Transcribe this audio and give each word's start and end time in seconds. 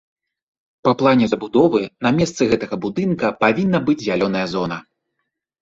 Па 0.87 0.93
плане 1.01 1.27
забудовы 1.33 1.81
на 2.05 2.13
месцы 2.21 2.41
гэтага 2.53 2.75
будынка 2.87 3.33
павінна 3.47 3.83
быць 3.91 4.01
зялёная 4.07 4.45
зона. 4.57 4.77